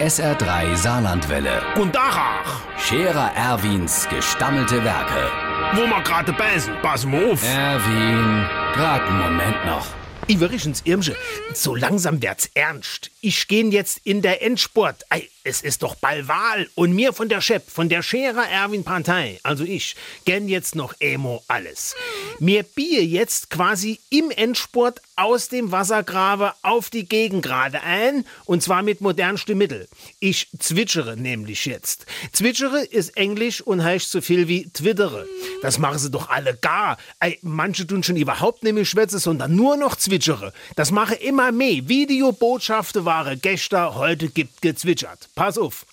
[0.00, 1.62] SR3 Saarlandwelle.
[1.76, 5.30] Und Dachach, Scherer Erwins gestammelte Werke.
[5.72, 7.42] wo wir gerade beißen, pass mal auf.
[7.42, 9.86] Erwin, grad einen Moment noch.
[10.28, 11.16] Iverichens Irmsche,
[11.54, 13.10] so langsam wird's ernst.
[13.20, 15.04] Ich gehen jetzt in der Endsport.
[15.08, 16.68] Ei, es ist doch bald Wahl.
[16.74, 19.94] Und mir von der Chef, von der Scherer Erwin Partei, also ich,
[20.24, 21.94] gern jetzt noch Emo alles.
[22.38, 28.82] Mir biege jetzt quasi im Endsport aus dem Wassergrabe auf die Gegengrade ein, und zwar
[28.82, 29.86] mit modernsten Mitteln.
[30.20, 32.04] Ich zwitschere nämlich jetzt.
[32.32, 35.26] Zwitschere ist Englisch und heißt so viel wie twittere.
[35.62, 36.98] Das machen sie doch alle gar.
[37.20, 40.52] Ei, manche tun schon überhaupt nicht mehr schwätze, sondern nur noch zwitschere.
[40.74, 41.88] Das mache immer mehr.
[41.88, 45.30] Videobotschaften waren gestern, heute gibt gezwitschert.
[45.34, 45.86] Pass auf.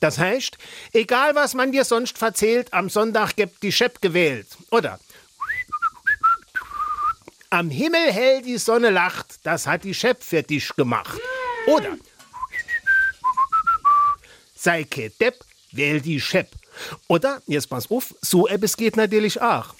[0.00, 0.58] Das heißt,
[0.92, 4.48] egal was man dir sonst verzählt, am Sonntag gibt die Schepp gewählt.
[4.70, 5.00] Oder?
[7.50, 11.18] Am Himmel hell die Sonne lacht, das hat die Schepp für dich gemacht.
[11.66, 11.96] Oder?
[14.54, 16.50] Sei ke Depp, wähl die Schepp.
[17.08, 19.74] Oder, jetzt pass auf, so etwas geht natürlich auch.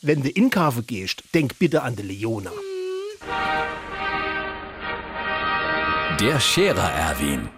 [0.00, 2.52] Wenn du in Kafe gehst, denk bitte an die Leona.
[6.20, 7.57] Der Scherer Erwin.